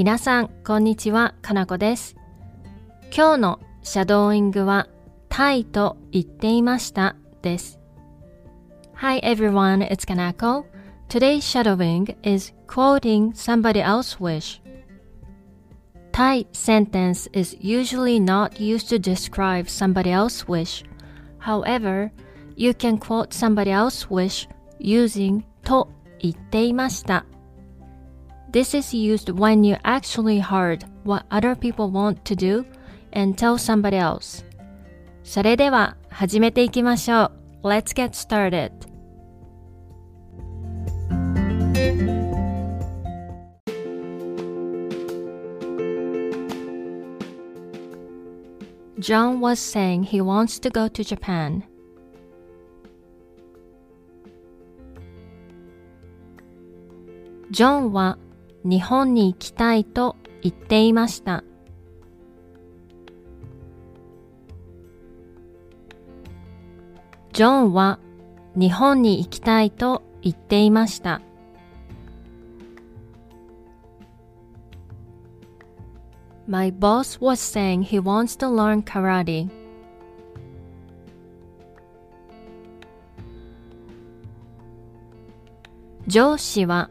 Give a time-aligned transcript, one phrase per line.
[0.00, 2.16] 皆さん、こんにちは、かなこです。
[3.14, 4.88] 今日のシャドーイングは、
[5.28, 7.78] タイと言っていましたです。
[8.94, 10.64] Hi everyone, it's Kanako.
[11.10, 14.62] Today's shadowing is quoting somebody else's wish.
[16.12, 20.82] Thai sentence is usually not used to describe somebody else's wish.
[21.40, 22.10] However,
[22.56, 24.48] you can quote somebody else's wish
[24.78, 25.90] using と
[26.20, 27.26] 言っていました。
[28.51, 32.65] This is used when you actually heard what other people want to do
[33.11, 34.45] and tell somebody else.
[35.23, 37.31] それでは始めていきましょ
[37.63, 37.67] う。
[37.67, 38.71] Let's get started.
[48.99, 51.63] John was saying he wants to go to Japan.
[57.51, 58.17] John は
[58.64, 61.44] 日本に行きたいと言っていました。
[67.32, 67.98] ジョンは
[68.56, 71.22] 日本に行きたいと言っていました。
[76.46, 79.48] My boss was saying he wants to learn karate.
[86.08, 86.90] 上司は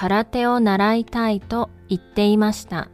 [0.00, 2.88] 空手を習いたいと言っていました。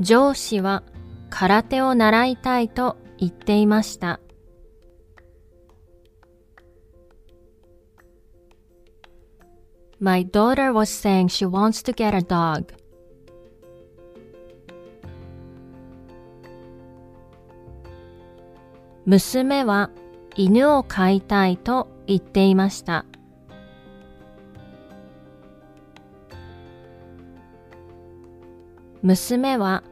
[0.00, 0.82] 上司は
[1.30, 4.18] 空手を習いたいと言っていました。
[10.00, 12.74] My daughter was saying she wants to get a dog.
[19.04, 19.92] 娘は
[20.38, 23.06] 犬を飼いたいと言っていました。
[29.00, 29.82] 娘は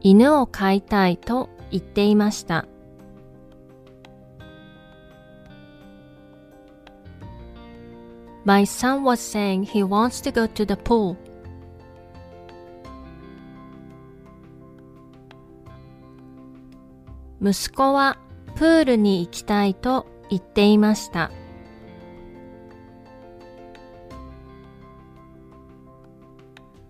[0.00, 2.66] 犬を飼いたいと言っていました。
[8.46, 11.16] My son was saying he wants to go to the pool.
[17.42, 18.16] 息子は
[18.60, 21.30] プールに行きたいと言っていました。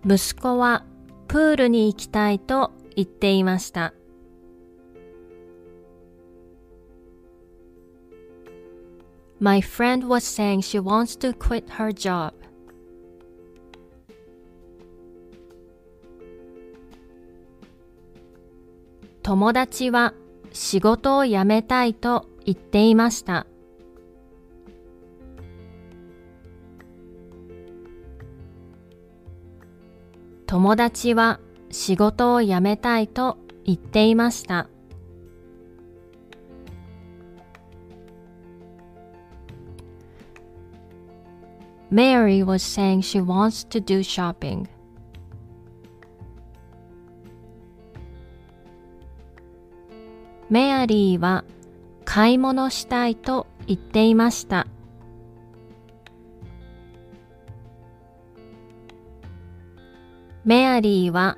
[0.05, 0.83] 息子は
[1.29, 3.93] プールに行きたいと言っていました。
[9.39, 12.33] My friend was saying she wants to quit her job.
[19.23, 20.13] 友達は
[20.53, 23.45] 仕事を辞めたいと言っていました。
[30.45, 31.39] 友達は
[31.69, 34.67] 仕事を辞めたいと言っていました。
[41.89, 44.67] Mary was saying she wants to do shopping.
[50.51, 51.45] メアリーは
[52.03, 54.67] 買い物したいと言っていました。
[60.43, 61.37] メアリーは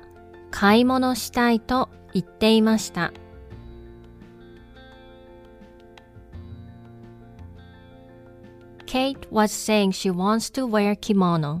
[0.50, 3.12] 買い物したいと言っていました。
[8.84, 11.60] Kate was saying she wants to wear kimono.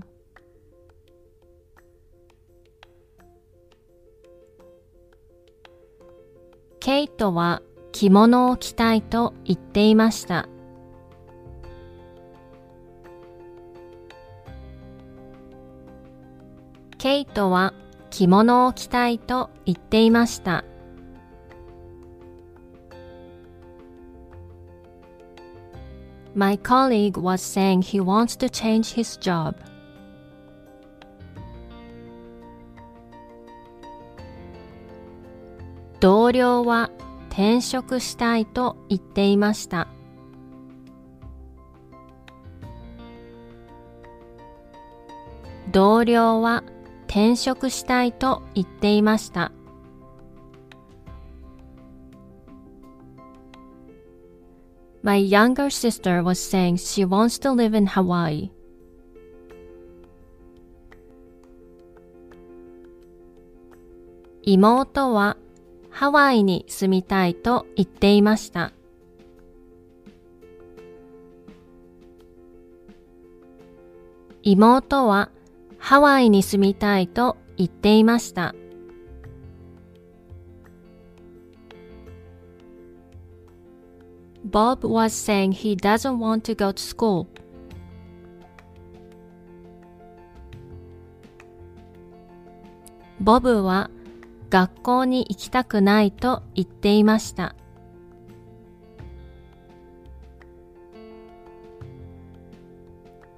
[7.16, 10.48] トは着物を着たいと言っていました。
[16.98, 17.74] ケイトは
[18.10, 20.64] 着物を着たいと言っていました。
[26.34, 29.54] My colleague was saying he wants to change his job.
[36.00, 36.90] 同僚は
[37.34, 39.88] 転職したいと言っていました。
[45.72, 46.62] 同僚は
[47.08, 49.50] 転職したいと言っていました。
[55.02, 58.50] My younger sister was saying she wants to live in Hawaii.
[64.44, 65.36] 妹は
[65.94, 68.72] ハワイに住みたいと言っていました。
[74.42, 75.30] 妹は
[75.78, 78.56] ハワイに住みたいと言っていました。
[84.50, 87.28] Bob was saying he doesn't want to go to school.
[93.20, 93.88] ボブは
[94.50, 97.54] 学校に行きたくないと言っていました。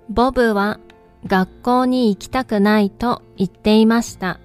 [0.08, 0.78] ボブは
[1.26, 4.38] 学校に行きたくないと言っていました。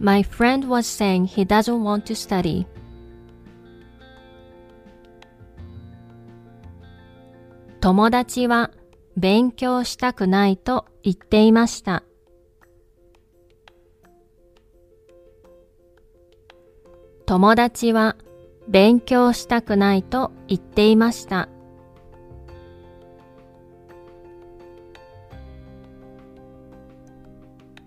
[0.00, 2.66] My friend was saying he doesn't want to study.
[7.80, 8.70] 友達は
[9.18, 12.04] 勉強したくないと言っていました。
[17.26, 18.16] 友達は
[18.68, 21.48] 勉強したくないと言っていました。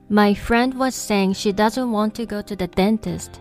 [0.09, 3.39] My friend was saying she doesn't want to go to the dentist.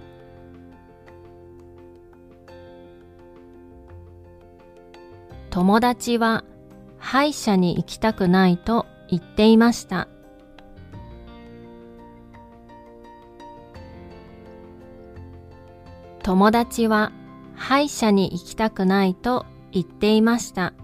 [5.51, 6.45] 友達は
[7.01, 10.07] 歯医者に行きたくないと言っていました。
[16.23, 17.11] 友達は
[17.57, 20.75] 歯医者に行きたくないと言っていました。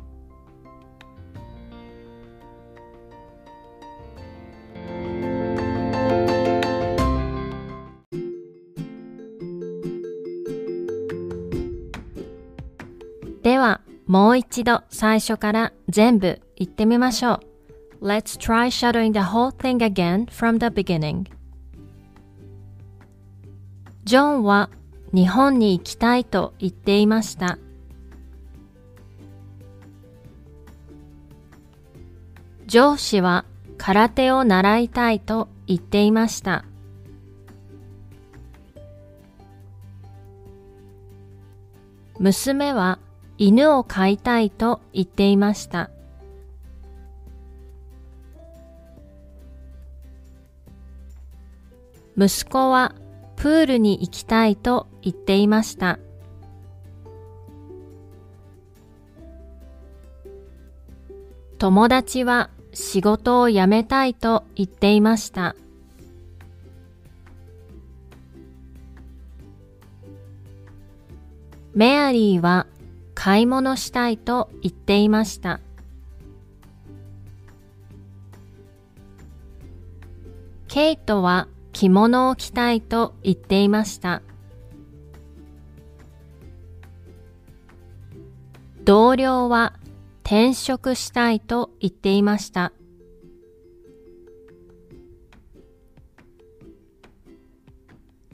[13.42, 17.41] では、もう一度最初から全部言ってみましょ
[18.00, 18.06] う。
[18.06, 21.25] Let's try shadowing the whole thing again from the beginning.
[24.05, 24.70] ジョンは
[25.12, 27.58] 日本に行きたいと言っていました。
[32.67, 33.44] 上司は
[33.79, 36.64] 空手を習いたいと言っていました。
[42.19, 42.99] 娘は
[43.38, 45.90] 犬を飼いたいと言っていました。
[52.18, 52.94] 息子は
[53.36, 55.98] プールに行きたいと言っていました。
[61.58, 65.56] 友達は仕事を辞めたいと言っていました。
[71.74, 72.66] メアリーは
[73.26, 75.58] 買い物したいと言っていました。
[80.69, 84.23] ケイトは着物を着たいと言っていました。
[88.84, 89.72] 同僚は
[90.22, 92.72] 転職したいと言っていました。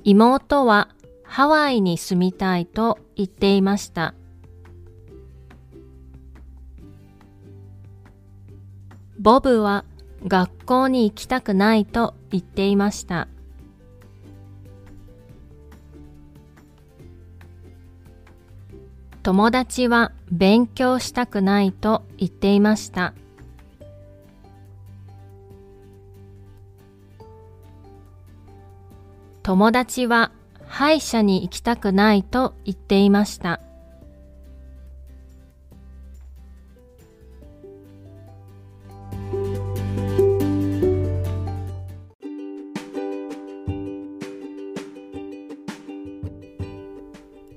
[0.05, 0.91] 妹は
[1.25, 4.13] ハワイに住みたいと言っていました。
[9.23, 9.85] ボブは
[10.27, 13.29] 学校に行きたくないと言っていました。
[19.23, 23.15] 友達は勉強したくないと言っていました。
[29.45, 30.33] 友達は
[30.67, 33.61] 歯医者に行きたくないと言っていました。